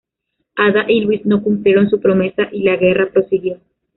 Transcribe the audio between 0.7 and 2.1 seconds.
y Luis no cumplieron su